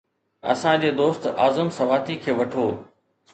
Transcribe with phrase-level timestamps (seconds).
[0.53, 2.67] اسان جي دوست اعظم سواتي کي وٺو.